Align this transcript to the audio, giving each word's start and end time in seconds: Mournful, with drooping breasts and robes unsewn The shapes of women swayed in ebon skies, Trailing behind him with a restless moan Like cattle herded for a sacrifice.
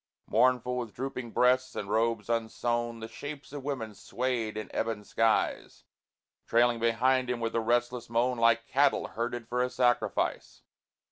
Mournful, 0.25 0.77
with 0.79 0.95
drooping 0.95 1.29
breasts 1.29 1.75
and 1.75 1.87
robes 1.87 2.27
unsewn 2.27 3.01
The 3.01 3.07
shapes 3.07 3.53
of 3.53 3.63
women 3.63 3.93
swayed 3.93 4.57
in 4.57 4.67
ebon 4.75 5.03
skies, 5.03 5.83
Trailing 6.47 6.79
behind 6.79 7.29
him 7.29 7.39
with 7.39 7.53
a 7.53 7.59
restless 7.61 8.09
moan 8.09 8.39
Like 8.39 8.65
cattle 8.65 9.09
herded 9.09 9.47
for 9.47 9.61
a 9.61 9.69
sacrifice. 9.69 10.63